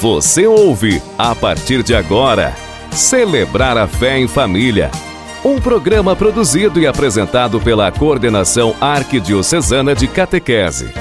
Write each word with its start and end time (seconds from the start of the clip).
Você 0.00 0.46
ouve, 0.46 1.02
a 1.16 1.34
partir 1.34 1.82
de 1.82 1.94
agora, 1.94 2.54
Celebrar 2.92 3.78
a 3.78 3.88
Fé 3.88 4.18
em 4.18 4.28
Família. 4.28 4.90
Um 5.42 5.58
programa 5.58 6.14
produzido 6.14 6.78
e 6.78 6.86
apresentado 6.86 7.58
pela 7.58 7.90
Coordenação 7.90 8.74
Arquidiocesana 8.78 9.94
de 9.94 10.06
Catequese. 10.06 10.92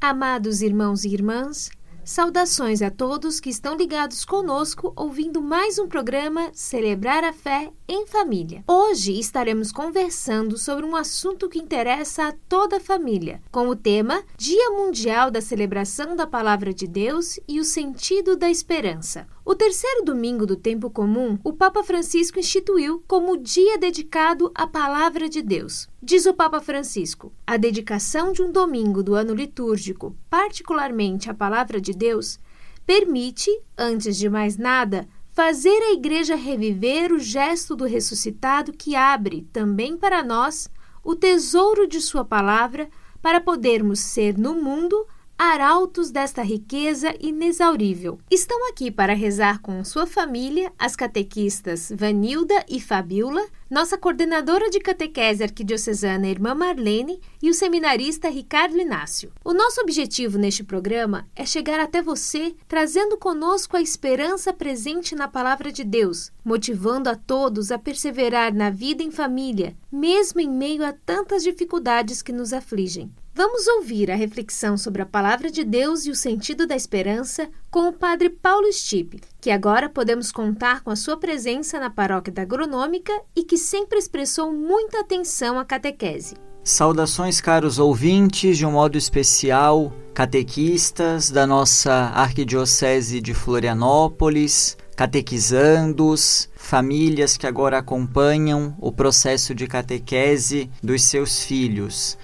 Amados 0.00 0.60
irmãos 0.60 1.04
e 1.04 1.14
irmãs, 1.14 1.70
Saudações 2.04 2.82
a 2.82 2.90
todos 2.90 3.40
que 3.40 3.48
estão 3.48 3.76
ligados 3.76 4.26
conosco 4.26 4.92
ouvindo 4.94 5.40
mais 5.40 5.78
um 5.78 5.88
programa 5.88 6.50
Celebrar 6.52 7.24
a 7.24 7.32
Fé 7.32 7.72
em 7.88 8.06
Família. 8.06 8.62
Hoje 8.68 9.18
estaremos 9.18 9.72
conversando 9.72 10.58
sobre 10.58 10.84
um 10.84 10.94
assunto 10.94 11.48
que 11.48 11.58
interessa 11.58 12.28
a 12.28 12.34
toda 12.46 12.76
a 12.76 12.80
família, 12.80 13.40
com 13.50 13.68
o 13.68 13.76
tema 13.76 14.22
Dia 14.36 14.68
Mundial 14.68 15.30
da 15.30 15.40
Celebração 15.40 16.14
da 16.14 16.26
Palavra 16.26 16.74
de 16.74 16.86
Deus 16.86 17.40
e 17.48 17.58
o 17.58 17.64
Sentido 17.64 18.36
da 18.36 18.50
Esperança. 18.50 19.26
O 19.46 19.54
terceiro 19.54 20.02
domingo 20.02 20.46
do 20.46 20.56
tempo 20.56 20.88
comum, 20.88 21.38
o 21.44 21.52
Papa 21.52 21.84
Francisco 21.84 22.38
instituiu 22.38 23.04
como 23.06 23.36
dia 23.36 23.76
dedicado 23.76 24.50
à 24.54 24.66
Palavra 24.66 25.28
de 25.28 25.42
Deus. 25.42 25.86
Diz 26.02 26.24
o 26.24 26.32
Papa 26.32 26.62
Francisco: 26.62 27.30
a 27.46 27.58
dedicação 27.58 28.32
de 28.32 28.42
um 28.42 28.50
domingo 28.50 29.02
do 29.02 29.14
ano 29.14 29.34
litúrgico, 29.34 30.16
particularmente 30.30 31.28
à 31.28 31.34
Palavra 31.34 31.78
de 31.78 31.92
Deus, 31.92 32.38
permite, 32.86 33.50
antes 33.76 34.16
de 34.16 34.30
mais 34.30 34.56
nada, 34.56 35.06
fazer 35.30 35.78
a 35.78 35.92
Igreja 35.92 36.36
reviver 36.36 37.12
o 37.12 37.18
gesto 37.18 37.76
do 37.76 37.84
ressuscitado 37.84 38.72
que 38.72 38.96
abre, 38.96 39.46
também 39.52 39.94
para 39.94 40.24
nós, 40.24 40.70
o 41.04 41.14
tesouro 41.14 41.86
de 41.86 42.00
Sua 42.00 42.24
palavra 42.24 42.88
para 43.20 43.42
podermos 43.42 44.00
ser 44.00 44.38
no 44.38 44.54
mundo 44.54 45.06
arautos 45.38 46.10
desta 46.10 46.42
riqueza 46.42 47.14
inexaurível. 47.20 48.18
Estão 48.30 48.68
aqui 48.68 48.90
para 48.90 49.14
rezar 49.14 49.60
com 49.60 49.84
sua 49.84 50.06
família 50.06 50.72
as 50.78 50.94
catequistas 50.94 51.92
Vanilda 51.94 52.64
e 52.68 52.80
Fabiola, 52.80 53.44
nossa 53.68 53.98
coordenadora 53.98 54.70
de 54.70 54.78
catequese 54.78 55.42
arquidiocesana 55.42 56.28
Irmã 56.28 56.54
Marlene 56.54 57.20
e 57.42 57.50
o 57.50 57.54
seminarista 57.54 58.28
Ricardo 58.28 58.78
Inácio. 58.78 59.32
O 59.44 59.52
nosso 59.52 59.80
objetivo 59.80 60.38
neste 60.38 60.62
programa 60.62 61.26
é 61.34 61.44
chegar 61.44 61.80
até 61.80 62.00
você 62.00 62.54
trazendo 62.68 63.18
conosco 63.18 63.76
a 63.76 63.82
esperança 63.82 64.52
presente 64.52 65.14
na 65.14 65.26
palavra 65.26 65.72
de 65.72 65.82
Deus, 65.82 66.30
motivando 66.44 67.10
a 67.10 67.16
todos 67.16 67.72
a 67.72 67.78
perseverar 67.78 68.54
na 68.54 68.70
vida 68.70 69.02
em 69.02 69.10
família, 69.10 69.76
mesmo 69.90 70.40
em 70.40 70.48
meio 70.48 70.84
a 70.84 70.92
tantas 70.92 71.42
dificuldades 71.42 72.22
que 72.22 72.32
nos 72.32 72.52
afligem. 72.52 73.10
Vamos 73.36 73.66
ouvir 73.66 74.12
a 74.12 74.14
reflexão 74.14 74.78
sobre 74.78 75.02
a 75.02 75.06
palavra 75.06 75.50
de 75.50 75.64
Deus 75.64 76.06
e 76.06 76.10
o 76.10 76.14
sentido 76.14 76.68
da 76.68 76.76
esperança 76.76 77.48
com 77.68 77.88
o 77.88 77.92
Padre 77.92 78.30
Paulo 78.30 78.72
Stipe, 78.72 79.20
que 79.40 79.50
agora 79.50 79.88
podemos 79.88 80.30
contar 80.30 80.84
com 80.84 80.90
a 80.90 80.94
sua 80.94 81.16
presença 81.16 81.80
na 81.80 81.90
paróquia 81.90 82.32
da 82.32 82.42
Agronômica 82.42 83.12
e 83.34 83.42
que 83.42 83.58
sempre 83.58 83.98
expressou 83.98 84.52
muita 84.52 85.00
atenção 85.00 85.58
à 85.58 85.64
catequese. 85.64 86.36
Saudações, 86.62 87.40
caros 87.40 87.80
ouvintes, 87.80 88.56
de 88.56 88.64
um 88.64 88.70
modo 88.70 88.96
especial, 88.96 89.92
catequistas 90.14 91.28
da 91.28 91.44
nossa 91.44 91.92
Arquidiocese 91.92 93.20
de 93.20 93.34
Florianópolis, 93.34 94.76
catequizandos, 94.94 96.48
famílias 96.54 97.36
que 97.36 97.48
agora 97.48 97.78
acompanham 97.78 98.76
o 98.78 98.92
processo 98.92 99.56
de 99.56 99.66
catequese 99.66 100.70
dos 100.80 101.02
seus 101.02 101.42
filhos. 101.42 102.16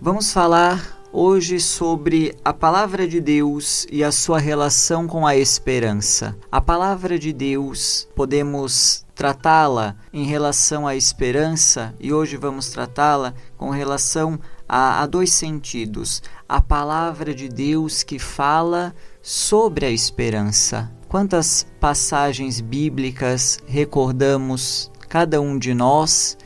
Vamos 0.00 0.32
falar 0.32 1.00
hoje 1.12 1.60
sobre 1.60 2.36
a 2.44 2.52
palavra 2.52 3.06
de 3.06 3.20
Deus 3.20 3.86
e 3.90 4.02
a 4.02 4.10
sua 4.10 4.38
relação 4.38 5.06
com 5.06 5.26
a 5.26 5.36
esperança. 5.36 6.36
A 6.50 6.60
palavra 6.60 7.18
de 7.18 7.32
Deus, 7.32 8.08
podemos 8.14 9.06
tratá-la 9.14 9.96
em 10.12 10.24
relação 10.24 10.86
à 10.86 10.96
esperança 10.96 11.94
e 12.00 12.12
hoje 12.12 12.36
vamos 12.36 12.68
tratá-la 12.70 13.34
com 13.56 13.70
relação 13.70 14.38
a, 14.68 15.02
a, 15.02 15.06
dois 15.06 15.32
sentidos. 15.32 16.22
A 16.48 16.60
palavra 16.60 17.32
de 17.32 17.48
Deus 17.48 18.02
que 18.02 18.18
fala 18.18 18.94
sobre 19.22 19.86
a 19.86 19.90
esperança. 19.90 20.92
Quantas 21.08 21.64
passagens 21.78 22.60
bíblicas 22.60 23.60
recordamos 23.66 24.90
cada 25.08 25.40
um 25.40 25.56
de 25.56 25.72
nós 25.72 26.36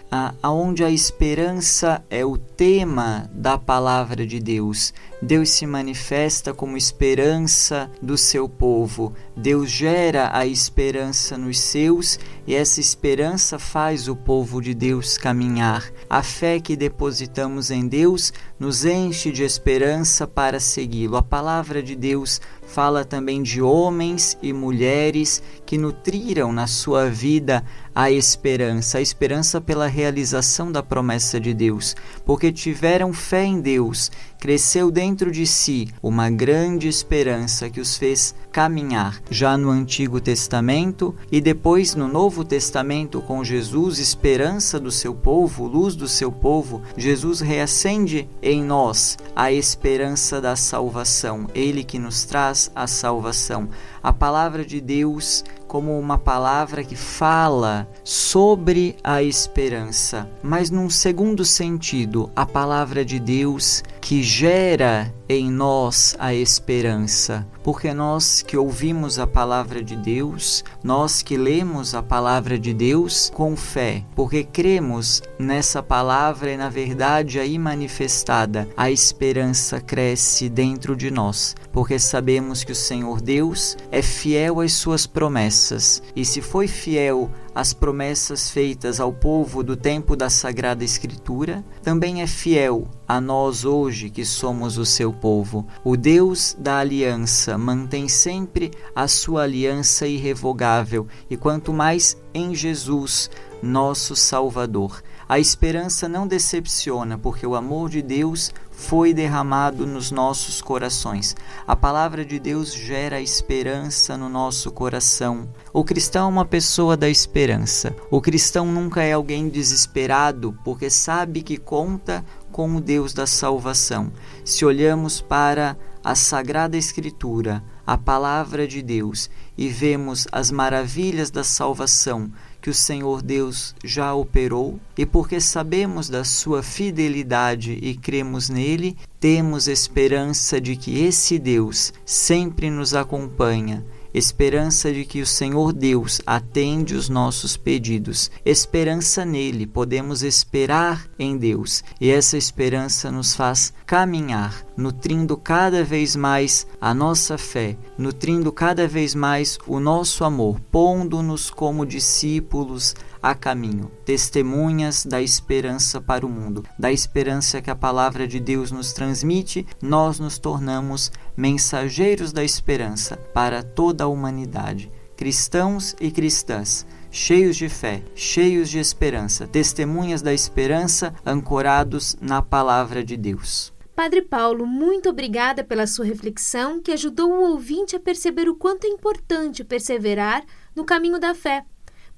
aonde 0.42 0.84
a 0.84 0.91
esperança 0.91 2.02
é 2.08 2.24
o 2.24 2.38
tema 2.38 3.28
da 3.32 3.58
palavra 3.58 4.26
de 4.26 4.41
Deus. 4.41 4.92
Deus 5.21 5.51
se 5.51 5.67
manifesta 5.67 6.55
como 6.55 6.77
esperança 6.77 7.91
do 8.01 8.17
seu 8.17 8.49
povo. 8.49 9.12
Deus 9.37 9.69
gera 9.69 10.31
a 10.33 10.47
esperança 10.47 11.37
nos 11.37 11.59
seus 11.59 12.21
e 12.47 12.55
essa 12.55 12.81
esperança 12.81 13.59
faz 13.59 14.06
o 14.06 14.15
povo 14.15 14.61
de 14.62 14.75
Deus 14.75 15.19
caminhar. 15.19 15.91
A 16.09 16.23
fé 16.23 16.61
que 16.61 16.77
depositamos 16.77 17.73
em 17.73 17.89
Deus 17.89 18.33
nos 18.61 18.84
enche 18.84 19.33
de 19.33 19.43
esperança 19.43 20.25
para 20.25 20.61
segui-lo. 20.61 21.17
A 21.17 21.23
palavra 21.23 21.83
de 21.83 21.97
Deus 21.97 22.41
fala 22.69 23.05
também 23.05 23.43
de 23.43 23.61
homens 23.61 24.39
e 24.41 24.53
mulheres 24.53 25.43
que 25.67 25.79
nutriram 25.79 26.53
na 26.53 26.67
sua 26.67 27.09
vida 27.09 27.65
a 27.95 28.12
esperança, 28.12 28.99
a 28.99 29.00
esperança 29.00 29.61
pela 29.61 29.89
realização 29.89 30.71
da 30.71 30.83
promessa 30.83 31.41
de 31.41 31.53
Deus, 31.53 31.97
porque 32.25 32.53
tiveram 32.53 33.12
fé 33.12 33.45
em 33.45 33.61
Deus, 33.61 34.12
cresceu 34.38 34.91
dentro 34.91 35.31
de 35.31 35.47
si 35.47 35.88
uma 36.03 36.31
grande 36.31 36.88
esperança 36.88 37.69
que 37.69 37.81
os 37.81 37.97
fez 37.97 38.34
caminhar 38.53 39.21
já 39.31 39.56
no 39.56 39.71
Antigo 39.71 40.21
Testamento 40.21 41.15
e 41.31 41.41
depois 41.41 41.94
no 41.94 42.09
Novo 42.09 42.44
Testamento 42.44 43.21
com 43.21 43.44
Jesus, 43.44 43.99
esperança 43.99 44.78
do 44.78 44.91
seu 44.91 45.15
povo, 45.15 45.66
luz 45.66 45.94
do 45.94 46.09
seu 46.09 46.31
povo, 46.31 46.82
Jesus 46.97 47.41
reacende 47.41 48.28
em 48.43 48.62
nós 48.62 49.19
a 49.34 49.53
esperança 49.53 50.41
da 50.41 50.56
salvação, 50.56 51.47
ele 51.55 51.84
que 51.84 51.99
nos 51.99 52.25
traz 52.25 52.70
a 52.75 52.87
salvação. 52.87 53.69
A 54.03 54.12
palavra 54.12 54.65
de 54.65 54.81
Deus 54.81 55.44
como 55.69 55.97
uma 55.99 56.19
palavra 56.19 56.83
que 56.83 56.97
fala 56.97 57.87
sobre 58.03 58.97
a 59.05 59.23
esperança, 59.23 60.29
mas 60.43 60.71
num 60.71 60.89
segundo 60.89 61.45
sentido, 61.45 62.31
a 62.34 62.47
palavra 62.47 63.05
de 63.05 63.21
Deus 63.21 63.84
que 64.01 64.23
gera 64.23 65.15
em 65.28 65.50
nós 65.50 66.16
a 66.19 66.33
esperança, 66.33 67.47
porque 67.62 67.93
nós 67.93 68.41
que 68.41 68.56
ouvimos 68.56 69.19
a 69.19 69.27
palavra 69.27 69.83
de 69.83 69.94
Deus, 69.94 70.65
nós 70.83 71.21
que 71.21 71.37
lemos 71.37 71.94
a 71.94 72.03
palavra 72.03 72.59
de 72.59 72.72
Deus 72.72 73.31
com 73.34 73.55
fé, 73.55 74.05
porque 74.17 74.43
cremos 74.43 75.22
nessa 75.38 75.83
palavra 75.83 76.50
e 76.50 76.56
na 76.56 76.71
verdade 76.71 77.38
aí 77.38 77.59
manifestada, 77.59 78.67
a 78.77 78.91
esperança 78.91 79.81
cresce 79.81 80.49
dentro 80.49 80.97
de 80.97 81.11
nós, 81.11 81.55
porque 81.72 81.99
sabemos 81.99 82.65
que 82.65 82.72
o 82.72 82.77
Senhor 82.77 83.21
Deus 83.21 83.77
é 83.91 84.00
fiel 84.00 84.61
às 84.61 84.72
suas 84.72 85.06
promessas, 85.06 86.03
e 86.17 86.25
se 86.25 86.41
foi 86.41 86.67
fiel 86.67 87.31
às 87.55 87.72
promessas 87.72 88.50
feitas 88.50 89.00
ao 89.00 89.12
povo 89.12 89.65
do 89.65 89.77
tempo 89.77 90.15
da 90.15 90.31
Sagrada 90.31 90.84
Escritura, 90.84 91.65
também 91.83 92.22
é 92.22 92.27
fiel 92.27 92.87
a 93.06 93.21
nós 93.21 93.65
hoje 93.65 94.11
que 94.11 94.25
somos 94.25 94.78
o 94.78 94.87
seu 94.87 95.12
povo. 95.21 95.67
O 95.84 95.97
Deus 95.97 96.56
da 96.59 96.79
aliança 96.79 97.59
mantém 97.59 98.09
sempre 98.09 98.71
a 98.95 99.06
sua 99.06 99.43
aliança 99.43 100.06
irrevogável, 100.06 101.06
e 101.29 101.37
quanto 101.37 101.73
mais 101.73 102.17
em 102.33 102.55
Jesus, 102.55 103.31
nosso 103.62 104.15
Salvador. 104.15 105.03
A 105.29 105.39
esperança 105.39 106.09
não 106.09 106.27
decepciona, 106.27 107.19
porque 107.19 107.47
o 107.47 107.55
amor 107.55 107.91
de 107.91 108.01
Deus 108.01 108.51
foi 108.71 109.12
derramado 109.12 109.87
nos 109.87 110.11
nossos 110.11 110.62
corações. 110.62 111.37
A 111.67 111.76
palavra 111.76 112.25
de 112.25 112.38
Deus 112.38 112.73
gera 112.73 113.21
esperança 113.21 114.17
no 114.17 114.29
nosso 114.29 114.71
coração. 114.71 115.49
O 115.73 115.85
cristão 115.85 116.26
é 116.26 116.31
uma 116.31 116.44
pessoa 116.47 116.97
da 116.97 117.11
esperança. 117.11 117.94
O 118.11 118.23
cristão 118.23 118.67
nunca 118.67 119.03
é 119.03 119.12
alguém 119.12 119.49
desesperado, 119.49 120.56
porque 120.64 120.88
sabe 120.88 121.43
que 121.43 121.59
conta 121.59 122.25
com 122.58 122.75
o 122.75 122.81
Deus 122.81 123.12
da 123.12 123.25
salvação. 123.25 124.10
Se 124.44 124.64
olhamos 124.64 125.20
para 125.20 125.78
a 126.02 126.16
Sagrada 126.16 126.76
Escritura, 126.76 127.62
a 127.87 127.96
palavra 127.96 128.66
de 128.66 128.82
Deus, 128.82 129.31
e 129.56 129.69
vemos 129.69 130.26
as 130.32 130.50
maravilhas 130.50 131.31
da 131.31 131.44
salvação 131.44 132.28
que 132.60 132.69
o 132.69 132.75
Senhor 132.75 133.22
Deus 133.22 133.76
já 133.84 134.12
operou, 134.12 134.81
e 134.96 135.06
porque 135.06 135.40
sabemos 135.40 136.08
da 136.08 136.25
sua 136.25 136.60
fidelidade 136.60 137.78
e 137.81 137.94
cremos 137.94 138.49
nele, 138.49 138.96
temos 139.20 139.69
esperança 139.69 140.61
de 140.61 140.75
que 140.75 140.99
esse 140.99 141.38
Deus 141.38 141.93
sempre 142.04 142.70
nos 142.70 142.93
acompanha 142.93 143.87
esperança 144.19 144.93
de 144.93 145.05
que 145.05 145.23
o 145.23 145.26
Senhor 145.26 145.73
Deus 145.73 146.20
atende 146.26 146.94
os 146.94 147.09
nossos 147.09 147.56
pedidos, 147.56 148.31
esperança 148.44 149.25
nele, 149.25 149.67
podemos 149.67 150.23
esperar 150.23 151.09
em 151.19 151.37
Deus. 151.37 151.82
E 152.00 152.11
essa 152.11 152.37
esperança 152.37 153.11
nos 153.11 153.35
faz 153.35 153.73
caminhar, 153.87 154.67
nutrindo 154.76 155.37
cada 155.37 155.82
vez 155.82 156.15
mais 156.17 156.67
a 156.81 156.93
nossa 156.93 157.38
fé, 157.38 157.76
nutrindo 157.97 158.53
cada 158.53 158.87
vez 158.87 159.15
mais 159.15 159.59
o 159.67 159.81
nosso 159.81 160.25
amor, 160.25 160.61
pondo-nos 160.71 161.49
como 161.50 161.87
discípulos 161.87 162.94
a 163.23 163.35
caminho, 163.35 163.91
testemunhas 164.05 165.05
da 165.05 165.20
esperança 165.20 166.00
para 166.00 166.25
o 166.25 166.29
mundo, 166.29 166.65
da 166.79 166.93
esperança 166.93 167.61
que 167.61 167.70
a 167.70 167.76
palavra 167.76 168.26
de 168.26 168.41
Deus 168.41 168.70
nos 168.70 168.93
transmite, 168.93 169.67
nós 169.82 170.19
nos 170.19 170.38
tornamos 170.38 171.11
mensageiros 171.37 172.32
da 172.32 172.44
esperança 172.44 173.17
para 173.35 173.62
toda 173.62 174.05
a 174.05 174.09
humanidade, 174.09 174.91
cristãos 175.17 175.94
e 176.00 176.11
cristãs 176.11 176.87
cheios 177.11 177.56
de 177.56 177.69
fé, 177.69 178.03
cheios 178.15 178.69
de 178.69 178.79
esperança, 178.79 179.47
testemunhas 179.47 180.23
da 180.23 180.32
esperança 180.32 181.14
ancorados 181.25 182.17
na 182.21 182.43
palavra 182.43 183.03
de 183.03 183.17
Deus. 183.17 183.73
Padre 183.94 184.23
Paulo, 184.23 184.64
muito 184.64 185.09
obrigada 185.09 185.64
pela 185.64 185.87
sua 185.87 186.05
reflexão 186.05 186.81
que 186.81 186.93
ajudou 186.93 187.32
o 187.32 187.50
ouvinte 187.50 187.97
a 187.97 188.00
perceber 188.00 188.49
o 188.49 188.55
quanto 188.55 188.85
é 188.85 188.88
importante 188.88 189.64
perseverar 189.64 190.44
no 190.75 190.85
caminho 190.85 191.19
da 191.19 191.35
fé 191.35 191.64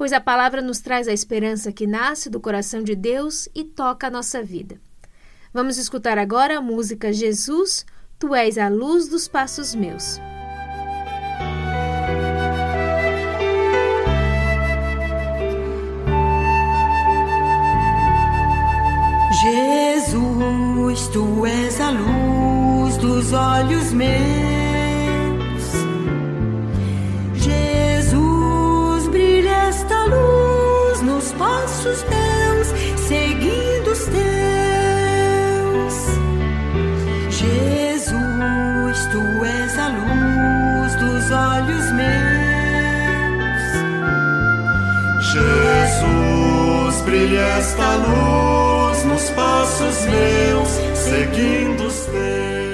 pois 0.00 0.14
a 0.14 0.19
palavra 0.19 0.62
nos 0.62 0.81
traz 0.81 1.06
a 1.08 1.12
esperança 1.12 1.70
que 1.70 1.87
nasce 1.87 2.31
do 2.31 2.41
coração 2.41 2.82
de 2.82 2.97
Deus 2.97 3.50
e 3.55 3.62
toca 3.64 4.06
a 4.06 4.11
nossa 4.11 4.43
vida. 4.43 4.81
Vamos 5.52 5.76
escutar 5.76 6.17
agora 6.17 6.56
a 6.56 6.61
música 6.62 7.12
Jesus, 7.12 7.85
Tu 8.19 8.35
és 8.35 8.56
a 8.56 8.70
luz 8.70 9.08
dos 9.08 9.29
passos 9.29 9.75
meus. 9.75 10.19
Jesus, 19.43 21.08
tu 21.08 21.44
és 21.44 21.79
a 21.79 21.91
luz 21.91 22.96
dos 22.96 23.35
olhos 23.35 23.93
meus. 23.93 24.59
Passos 31.81 32.05
meus, 32.05 32.69
seguindo 33.09 33.91
os 33.91 34.05
teus. 34.05 34.21
Jesus, 37.31 39.06
tu 39.11 39.44
és 39.44 39.79
a 39.79 39.88
luz 39.88 40.94
dos 40.97 41.31
olhos 41.31 41.91
meus. 41.93 42.11
Jesus, 45.32 47.03
brilha 47.05 47.47
esta 47.59 47.97
luz 47.97 49.05
nos 49.05 49.31
passos 49.31 50.05
meus, 50.06 50.69
seguindo 50.94 51.85
os 51.85 52.05
teus. 52.06 52.69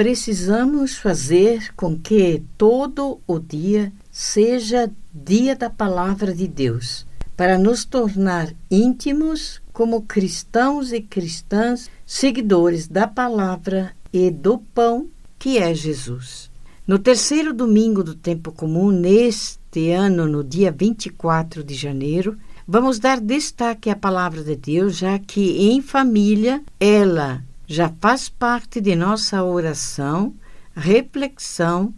Precisamos 0.00 0.96
fazer 0.96 1.74
com 1.74 1.94
que 1.94 2.42
todo 2.56 3.20
o 3.26 3.38
dia 3.38 3.92
seja 4.10 4.90
dia 5.12 5.54
da 5.54 5.68
Palavra 5.68 6.32
de 6.34 6.48
Deus, 6.48 7.06
para 7.36 7.58
nos 7.58 7.84
tornar 7.84 8.50
íntimos 8.70 9.60
como 9.74 10.00
cristãos 10.00 10.90
e 10.90 11.02
cristãs, 11.02 11.90
seguidores 12.06 12.88
da 12.88 13.06
Palavra 13.06 13.94
e 14.10 14.30
do 14.30 14.56
pão 14.74 15.06
que 15.38 15.58
é 15.58 15.74
Jesus. 15.74 16.50
No 16.86 16.98
terceiro 16.98 17.52
domingo 17.52 18.02
do 18.02 18.14
tempo 18.14 18.52
comum, 18.52 18.90
neste 18.90 19.90
ano, 19.90 20.26
no 20.26 20.42
dia 20.42 20.72
24 20.72 21.62
de 21.62 21.74
janeiro, 21.74 22.38
vamos 22.66 22.98
dar 22.98 23.20
destaque 23.20 23.90
à 23.90 23.96
palavra 23.96 24.42
de 24.42 24.56
Deus, 24.56 24.96
já 24.96 25.18
que 25.18 25.70
em 25.70 25.82
família 25.82 26.62
ela 26.80 27.44
já 27.70 27.88
faz 28.00 28.28
parte 28.28 28.80
de 28.80 28.96
nossa 28.96 29.44
oração, 29.44 30.34
reflexão 30.74 31.94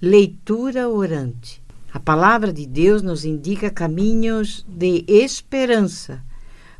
leitura 0.00 0.88
orante. 0.88 1.60
A 1.92 1.98
palavra 1.98 2.52
de 2.52 2.64
Deus 2.64 3.02
nos 3.02 3.24
indica 3.24 3.68
caminhos 3.68 4.64
de 4.68 5.04
esperança, 5.08 6.22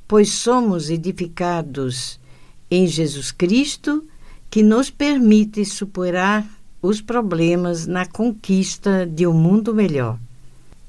pois 0.06 0.31
somos 0.31 0.90
edificados 0.90 2.20
em 2.70 2.87
Jesus 2.87 3.32
Cristo, 3.32 4.06
que 4.48 4.62
nos 4.62 4.90
permite 4.90 5.64
superar 5.64 6.46
os 6.81 7.00
problemas 7.00 7.84
na 7.84 8.06
conquista 8.06 9.04
de 9.04 9.26
um 9.26 9.32
mundo 9.32 9.75
melhor. 9.75 10.20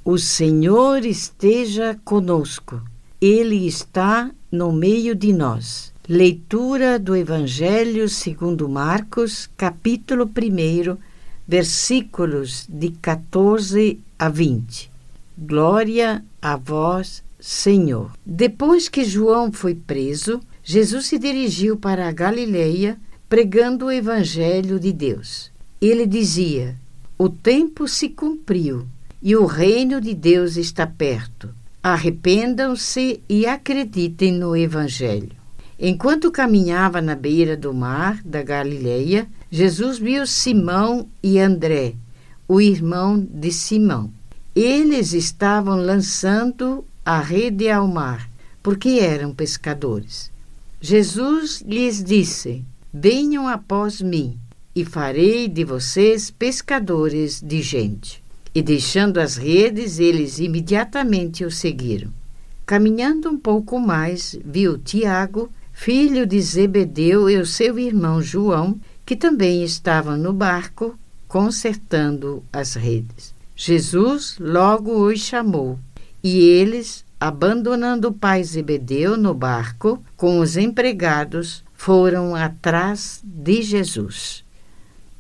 O 0.06 0.19
Senhor 0.19 1.04
esteja 1.04 2.00
conosco, 2.06 2.80
Ele 3.19 3.65
está 3.65 4.30
no 4.51 4.71
meio 4.71 5.15
de 5.15 5.33
nós. 5.33 5.96
Leitura 6.09 6.98
do 6.98 7.18
Evangelho 7.18 8.07
segundo 8.07 8.69
Marcos, 8.69 9.50
capítulo 9.57 10.24
1, 10.24 10.98
versículos 11.45 12.65
de 12.69 12.92
14 12.92 14.00
a 14.18 14.30
20. 14.30 14.89
Glória 15.38 16.24
a 16.42 16.56
vós, 16.56 17.21
Senhor. 17.38 18.13
Depois 18.25 18.88
que 18.88 19.04
João 19.04 19.51
foi 19.51 19.75
preso, 19.75 20.39
Jesus 20.63 21.07
se 21.07 21.19
dirigiu 21.19 21.75
para 21.75 22.07
a 22.07 22.12
Galileia 22.13 22.98
pregando 23.27 23.88
o 23.88 23.92
evangelho 23.92 24.80
de 24.80 24.94
Deus. 24.94 25.51
Ele 25.81 26.07
dizia: 26.07 26.77
O 27.18 27.27
tempo 27.27 27.86
se 27.86 28.07
cumpriu 28.07 28.88
e 29.21 29.36
o 29.36 29.45
reino 29.45 30.00
de 30.00 30.13
Deus 30.13 30.56
está 30.56 30.88
perto. 30.88 31.50
Arrependam-se 31.83 33.19
e 33.27 33.45
acreditem 33.45 34.31
no 34.31 34.56
evangelho. 34.56 35.37
Enquanto 35.79 36.31
caminhava 36.31 37.01
na 37.01 37.15
beira 37.15 37.56
do 37.56 37.71
mar 37.71 38.19
da 38.24 38.41
Galileia, 38.41 39.27
Jesus 39.51 40.00
viu 40.00 40.25
Simão 40.25 41.07
e 41.21 41.39
André, 41.39 41.94
o 42.47 42.59
irmão 42.59 43.19
de 43.19 43.51
Simão. 43.51 44.12
Eles 44.56 45.13
estavam 45.13 45.77
lançando 45.77 46.83
a 47.06 47.19
rede 47.19 47.69
ao 47.69 47.88
mar, 47.88 48.27
porque 48.63 48.97
eram 49.00 49.35
pescadores. 49.35 50.31
Jesus 50.81 51.62
lhes 51.62 52.03
disse: 52.03 52.65
Venham 52.91 53.47
após 53.47 54.01
mim, 54.01 54.35
e 54.75 54.83
farei 54.83 55.47
de 55.47 55.63
vocês 55.63 56.31
pescadores 56.31 57.39
de 57.39 57.62
gente. 57.62 58.23
E 58.53 58.63
deixando 58.63 59.19
as 59.19 59.35
redes, 59.35 60.00
eles 60.00 60.39
imediatamente 60.39 61.45
o 61.45 61.51
seguiram. 61.51 62.12
Caminhando 62.65 63.30
um 63.30 63.38
pouco 63.38 63.80
mais, 63.80 64.38
viu 64.44 64.77
Tiago, 64.77 65.51
filho 65.79 66.25
de 66.25 66.41
Zebedeu, 66.41 67.29
e 67.29 67.38
o 67.38 67.45
seu 67.45 67.78
irmão 67.78 68.19
João, 68.19 68.78
que 69.06 69.16
também 69.16 69.63
estavam 69.63 70.18
no 70.18 70.33
barco 70.33 70.97
consertando 71.28 72.44
as 72.52 72.73
redes. 72.73 73.33
Jesus 73.56 74.37
logo 74.40 75.06
os 75.07 75.19
chamou 75.19 75.78
e 76.23 76.40
eles, 76.40 77.06
abandonando 77.19 78.07
o 78.07 78.13
pai 78.13 78.44
Zebedeu 78.44 79.16
no 79.16 79.35
barco 79.35 80.04
com 80.18 80.40
os 80.40 80.57
empregados, 80.57 81.63
foram 81.75 82.35
atrás 82.35 83.21
de 83.23 83.61
Jesus. 83.61 84.44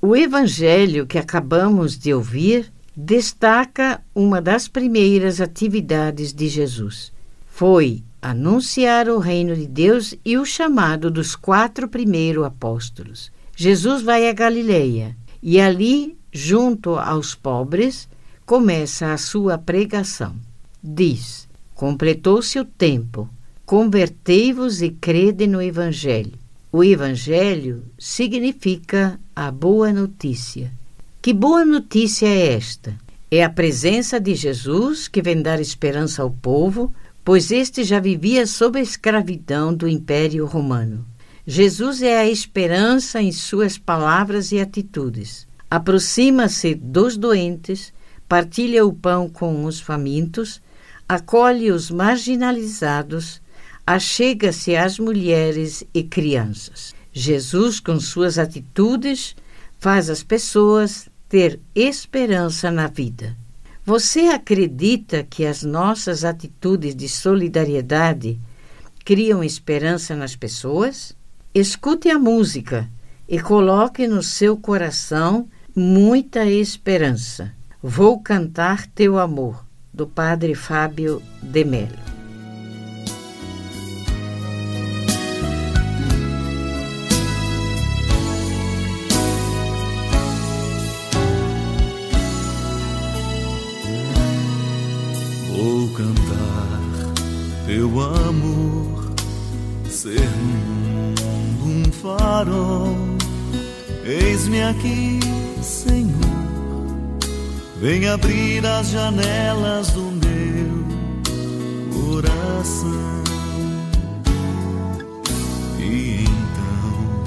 O 0.01 0.15
evangelho 0.15 1.05
que 1.05 1.19
acabamos 1.19 1.97
de 1.97 2.13
ouvir 2.13 2.73
destaca 2.95 4.01
uma 4.13 4.41
das 4.41 4.67
primeiras 4.67 5.39
atividades 5.39 6.33
de 6.33 6.49
Jesus. 6.49 7.13
Foi 7.45 8.03
anunciar 8.29 9.09
o 9.09 9.19
reino 9.19 9.55
de 9.55 9.67
Deus 9.67 10.15
e 10.23 10.37
o 10.37 10.45
chamado 10.45 11.09
dos 11.09 11.35
quatro 11.35 11.87
primeiros 11.87 12.45
apóstolos. 12.45 13.31
Jesus 13.55 14.01
vai 14.01 14.29
a 14.29 14.33
Galileia 14.33 15.15
e 15.41 15.59
ali, 15.59 16.17
junto 16.31 16.95
aos 16.95 17.35
pobres, 17.35 18.07
começa 18.45 19.13
a 19.13 19.17
sua 19.17 19.57
pregação. 19.57 20.35
Diz: 20.83 21.47
Completou-se 21.73 22.59
o 22.59 22.65
tempo, 22.65 23.29
convertei-vos 23.65 24.81
e 24.81 24.89
crede 24.89 25.47
no 25.47 25.61
Evangelho. 25.61 26.33
O 26.71 26.83
Evangelho 26.83 27.83
significa 27.97 29.19
a 29.35 29.49
boa 29.51 29.91
notícia. 29.91 30.71
Que 31.21 31.33
boa 31.33 31.65
notícia 31.65 32.27
é 32.27 32.53
esta? 32.53 32.95
É 33.29 33.43
a 33.43 33.49
presença 33.49 34.19
de 34.19 34.33
Jesus 34.35 35.07
que 35.07 35.21
vem 35.21 35.41
dar 35.41 35.59
esperança 35.59 36.21
ao 36.21 36.31
povo, 36.31 36.93
pois 37.27 37.51
este 37.51 37.83
já 37.83 37.99
vivia 37.99 38.47
sob 38.47 38.79
a 38.79 38.81
escravidão 38.81 39.73
do 39.73 39.85
Império 39.85 40.45
Romano. 40.45 41.05
Jesus 41.45 42.01
é 42.01 42.17
a 42.17 42.25
esperança 42.25 43.21
em 43.21 43.33
suas 43.33 43.77
palavras 43.77 44.53
e 44.53 44.61
atitudes. 44.61 45.45
Aproxima-se 45.69 46.73
dos 46.73 47.17
doentes, 47.17 47.91
partilha 48.29 48.85
o 48.85 48.93
pão 48.93 49.27
com 49.27 49.65
os 49.65 49.77
famintos, 49.77 50.61
acolhe 51.05 51.69
os 51.69 51.91
marginalizados, 51.91 53.41
achega-se 53.85 54.77
às 54.77 54.97
mulheres 54.97 55.83
e 55.93 56.03
crianças. 56.03 56.95
Jesus, 57.11 57.81
com 57.81 57.99
suas 57.99 58.39
atitudes, 58.39 59.35
faz 59.77 60.09
as 60.09 60.23
pessoas 60.23 61.09
ter 61.27 61.59
esperança 61.75 62.71
na 62.71 62.87
vida. 62.87 63.35
Você 63.87 64.27
acredita 64.27 65.23
que 65.23 65.45
as 65.45 65.63
nossas 65.63 66.25
atitudes 66.25 66.93
de 66.93 67.07
solidariedade 67.07 68.37
criam 69.05 69.41
esperança 69.41 70.13
nas 70.13 70.35
pessoas? 70.35 71.15
Escute 71.55 72.09
a 72.09 72.19
música 72.19 72.89
e 73.29 73.39
coloque 73.39 74.05
no 74.05 74.21
seu 74.21 74.57
coração 74.57 75.47
muita 75.73 76.45
esperança. 76.45 77.53
Vou 77.81 78.19
cantar 78.19 78.87
teu 78.87 79.17
amor, 79.17 79.65
do 79.93 80.05
Padre 80.05 80.53
Fábio 80.53 81.23
de 81.41 81.63
Mello. 81.63 82.16
Farol. 102.37 102.95
Eis-me 104.05 104.61
aqui, 104.63 105.19
Senhor, 105.61 106.13
vem 107.81 108.07
abrir 108.07 108.65
as 108.65 108.89
janelas 108.89 109.91
do 109.91 110.01
meu 110.01 110.85
coração. 111.93 113.23
E 115.79 116.25
então 116.25 117.23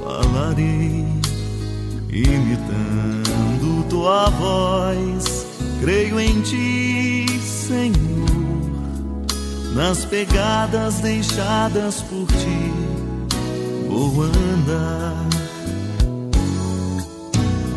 falarei, 0.00 1.06
imitando 2.10 3.84
tua 3.90 4.30
voz, 4.30 5.46
creio 5.80 6.18
em 6.18 6.40
ti 6.40 7.26
Senhor, 7.40 7.92
nas 9.74 10.04
pegadas 10.06 11.00
deixadas 11.00 12.00
por 12.02 12.26
ti, 12.26 12.71
vou 13.92 14.24
andar, 14.24 15.28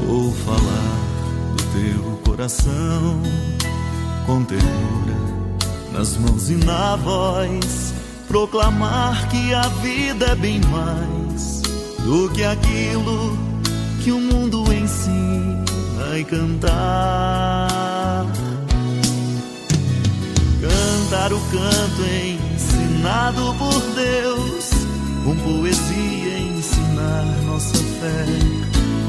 vou 0.06 0.32
falar 0.32 0.98
do 1.56 1.64
teu 1.74 2.20
coração 2.24 3.22
com 4.26 4.44
ternura 4.44 5.16
nas 5.94 6.18
mãos 6.18 6.50
e 6.50 6.56
na 6.56 6.96
voz, 6.98 7.94
proclamar 8.28 9.30
que 9.30 9.54
a 9.54 9.62
vida 9.82 10.26
é 10.26 10.36
bem 10.36 10.60
mais 10.70 11.62
do 12.04 12.30
que 12.30 12.44
aquilo 12.44 13.38
que 14.04 14.12
o 14.12 14.20
mundo 14.20 14.66
ensina 14.74 15.64
e 16.20 16.24
cantar. 16.26 18.26
Cantar 20.62 21.32
o 21.32 21.40
canto 21.40 22.02
ensinado 22.54 23.56
por 23.58 23.82
Deus, 23.96 24.85
com 25.26 25.36
poesia 25.38 26.38
ensinar 26.38 27.26
nossa 27.48 27.76
fé, 27.76 28.26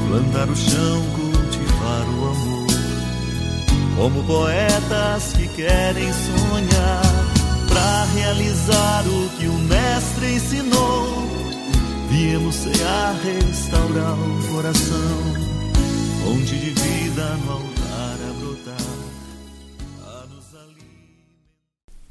plantar 0.09 0.49
o 0.49 0.55
chão, 0.55 1.03
cultivar 1.15 2.05
o 2.09 2.31
amor, 2.31 2.67
como 3.95 4.23
poetas 4.23 5.33
que 5.33 5.47
querem 5.49 6.11
sonhar, 6.11 7.01
para 7.69 8.05
realizar 8.15 9.03
o 9.05 9.29
que 9.37 9.45
o 9.45 9.53
Mestre 9.53 10.33
ensinou. 10.33 11.27
Viemos 12.09 12.55
cear, 12.55 13.15
restaurar 13.23 14.13
o 14.13 14.53
coração, 14.53 15.33
fonte 16.23 16.55
de 16.55 16.71
vida 16.71 17.37
no 17.45 17.56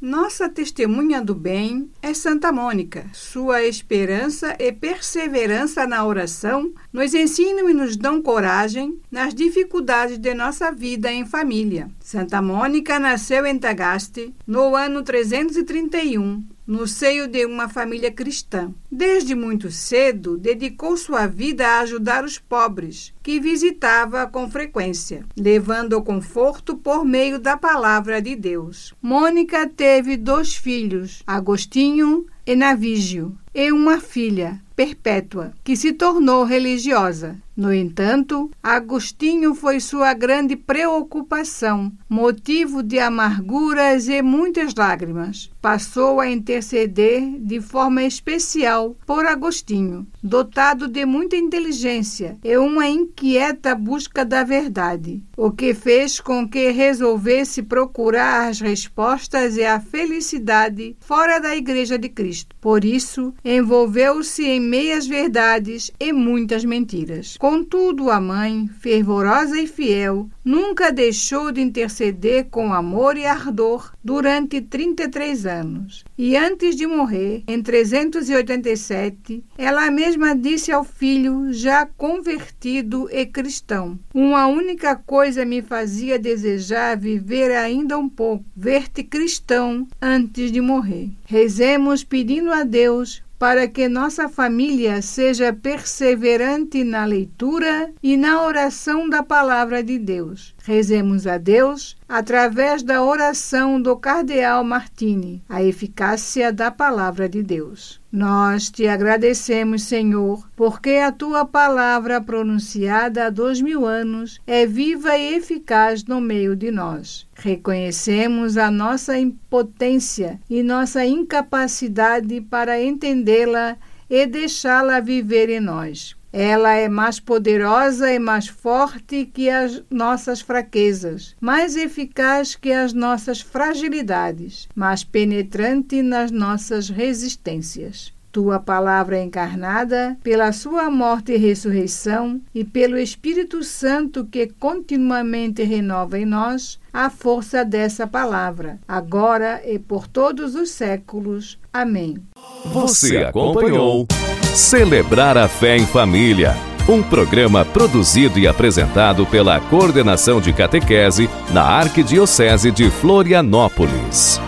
Nossa 0.06 0.48
testemunha 0.48 1.20
do 1.20 1.34
bem 1.34 1.90
é 2.00 2.14
Santa 2.14 2.52
Mônica. 2.52 3.06
Sua 3.12 3.64
esperança 3.64 4.54
e 4.56 4.70
perseverança 4.70 5.84
na 5.84 6.06
oração 6.06 6.72
nos 6.92 7.12
ensinam 7.12 7.68
e 7.68 7.74
nos 7.74 7.96
dão 7.96 8.22
coragem 8.22 9.00
nas 9.10 9.34
dificuldades 9.34 10.16
de 10.16 10.32
nossa 10.32 10.70
vida 10.70 11.10
em 11.10 11.26
família. 11.26 11.90
Santa 11.98 12.40
Mônica 12.40 13.00
nasceu 13.00 13.44
em 13.44 13.58
Tagaste 13.58 14.32
no 14.46 14.76
ano 14.76 15.02
331 15.02 16.54
no 16.66 16.86
seio 16.86 17.28
de 17.28 17.46
uma 17.46 17.68
família 17.68 18.10
cristã. 18.10 18.72
Desde 18.90 19.34
muito 19.34 19.70
cedo, 19.70 20.36
dedicou 20.36 20.96
sua 20.96 21.26
vida 21.26 21.66
a 21.66 21.80
ajudar 21.80 22.24
os 22.24 22.38
pobres, 22.38 23.14
que 23.22 23.38
visitava 23.38 24.26
com 24.26 24.50
frequência, 24.50 25.24
levando 25.36 25.92
o 25.94 26.02
conforto 26.02 26.76
por 26.76 27.04
meio 27.04 27.38
da 27.38 27.56
palavra 27.56 28.20
de 28.20 28.34
Deus. 28.34 28.92
Mônica 29.00 29.68
teve 29.68 30.16
dois 30.16 30.56
filhos, 30.56 31.22
Agostinho 31.26 32.26
e 32.44 32.56
Navígio, 32.56 33.36
e 33.54 33.70
uma 33.70 34.00
filha, 34.00 34.60
Perpétua, 34.74 35.52
que 35.64 35.76
se 35.76 35.92
tornou 35.92 36.44
religiosa. 36.44 37.36
No 37.56 37.72
entanto, 37.72 38.50
Agostinho 38.62 39.54
foi 39.54 39.80
sua 39.80 40.12
grande 40.12 40.54
preocupação, 40.54 41.90
motivo 42.06 42.82
de 42.82 42.98
amarguras 42.98 44.08
e 44.08 44.20
muitas 44.20 44.74
lágrimas. 44.74 45.50
Passou 45.62 46.20
a 46.20 46.30
interceder 46.30 47.22
de 47.40 47.58
forma 47.62 48.02
especial 48.02 48.94
por 49.06 49.24
Agostinho, 49.24 50.06
dotado 50.22 50.86
de 50.86 51.06
muita 51.06 51.34
inteligência 51.34 52.36
e 52.44 52.58
uma 52.58 52.86
inquieta 52.86 53.74
busca 53.74 54.22
da 54.22 54.44
verdade, 54.44 55.22
o 55.34 55.50
que 55.50 55.72
fez 55.72 56.20
com 56.20 56.46
que 56.46 56.70
resolvesse 56.70 57.62
procurar 57.62 58.48
as 58.48 58.60
respostas 58.60 59.56
e 59.56 59.64
a 59.64 59.80
felicidade 59.80 60.94
fora 61.00 61.38
da 61.38 61.56
Igreja 61.56 61.98
de 61.98 62.10
Cristo. 62.10 62.54
Por 62.60 62.84
isso, 62.84 63.32
envolveu-se 63.42 64.44
em 64.44 64.60
meias 64.60 65.06
verdades 65.06 65.90
e 65.98 66.12
muitas 66.12 66.62
mentiras. 66.62 67.36
Contudo, 67.48 68.10
a 68.10 68.20
mãe, 68.20 68.68
fervorosa 68.80 69.56
e 69.56 69.68
fiel, 69.68 70.28
nunca 70.44 70.90
deixou 70.90 71.52
de 71.52 71.60
interceder 71.60 72.46
com 72.50 72.72
amor 72.72 73.16
e 73.16 73.24
ardor 73.24 73.92
durante 74.02 74.60
33 74.60 75.46
anos. 75.46 76.04
E 76.18 76.36
antes 76.36 76.74
de 76.74 76.88
morrer, 76.88 77.44
em 77.46 77.62
387, 77.62 79.44
ela 79.56 79.88
mesma 79.92 80.34
disse 80.34 80.72
ao 80.72 80.82
filho, 80.82 81.52
já 81.52 81.86
convertido 81.86 83.08
e 83.12 83.24
cristão: 83.24 83.96
Uma 84.12 84.48
única 84.48 84.96
coisa 84.96 85.44
me 85.44 85.62
fazia 85.62 86.18
desejar 86.18 86.96
viver 86.96 87.52
ainda 87.52 87.96
um 87.96 88.08
pouco, 88.08 88.44
ver-te 88.56 89.04
cristão 89.04 89.86
antes 90.02 90.50
de 90.50 90.60
morrer. 90.60 91.10
Rezemos 91.24 92.02
pedindo 92.02 92.52
a 92.52 92.64
Deus 92.64 93.22
para 93.38 93.68
que 93.68 93.88
nossa 93.88 94.28
família 94.28 95.02
seja 95.02 95.52
perseverante 95.52 96.82
na 96.82 97.04
leitura 97.04 97.92
e 98.02 98.16
na 98.16 98.42
oração 98.42 99.08
da 99.08 99.22
palavra 99.22 99.82
de 99.82 99.98
Deus. 99.98 100.55
Rezemos 100.66 101.28
a 101.28 101.38
Deus 101.38 101.96
através 102.08 102.82
da 102.82 103.00
oração 103.00 103.80
do 103.80 103.94
Cardeal 103.94 104.64
Martini, 104.64 105.40
a 105.48 105.62
eficácia 105.62 106.52
da 106.52 106.72
palavra 106.72 107.28
de 107.28 107.40
Deus. 107.40 108.00
Nós 108.10 108.68
te 108.68 108.88
agradecemos, 108.88 109.84
Senhor, 109.84 110.44
porque 110.56 110.96
a 110.96 111.12
tua 111.12 111.44
palavra 111.44 112.20
pronunciada 112.20 113.26
há 113.26 113.30
dois 113.30 113.60
mil 113.60 113.86
anos 113.86 114.40
é 114.44 114.66
viva 114.66 115.16
e 115.16 115.36
eficaz 115.36 116.02
no 116.02 116.20
meio 116.20 116.56
de 116.56 116.72
nós. 116.72 117.28
Reconhecemos 117.36 118.56
a 118.56 118.68
nossa 118.68 119.16
impotência 119.16 120.40
e 120.50 120.64
nossa 120.64 121.06
incapacidade 121.06 122.40
para 122.40 122.82
entendê-la 122.82 123.76
e 124.10 124.26
deixá-la 124.26 124.98
viver 124.98 125.48
em 125.48 125.60
nós. 125.60 126.15
Ela 126.32 126.74
é 126.74 126.88
mais 126.88 127.20
poderosa 127.20 128.12
e 128.12 128.18
mais 128.18 128.48
forte 128.48 129.24
que 129.26 129.48
as 129.48 129.82
nossas 129.90 130.40
fraquezas, 130.40 131.34
mais 131.40 131.76
eficaz 131.76 132.54
que 132.54 132.72
as 132.72 132.92
nossas 132.92 133.40
fragilidades, 133.40 134.68
mais 134.74 135.04
penetrante 135.04 136.02
nas 136.02 136.30
nossas 136.30 136.88
resistências 136.88 138.15
tua 138.36 138.60
palavra 138.60 139.18
encarnada, 139.22 140.14
pela 140.22 140.52
sua 140.52 140.90
morte 140.90 141.32
e 141.32 141.38
ressurreição 141.38 142.38
e 142.54 142.64
pelo 142.64 142.98
Espírito 142.98 143.64
Santo 143.64 144.26
que 144.26 144.48
continuamente 144.60 145.62
renova 145.62 146.18
em 146.18 146.26
nós 146.26 146.78
a 146.92 147.08
força 147.08 147.64
dessa 147.64 148.06
palavra, 148.06 148.78
agora 148.86 149.62
e 149.64 149.78
por 149.78 150.06
todos 150.06 150.54
os 150.54 150.68
séculos. 150.68 151.58
Amém. 151.72 152.18
Você 152.66 153.16
acompanhou 153.16 154.06
Celebrar 154.54 155.38
a 155.38 155.48
Fé 155.48 155.78
em 155.78 155.86
Família, 155.86 156.54
um 156.86 157.02
programa 157.02 157.64
produzido 157.64 158.38
e 158.38 158.46
apresentado 158.46 159.24
pela 159.24 159.58
Coordenação 159.60 160.42
de 160.42 160.52
Catequese 160.52 161.30
na 161.54 161.62
Arquidiocese 161.62 162.70
de 162.70 162.90
Florianópolis. 162.90 164.38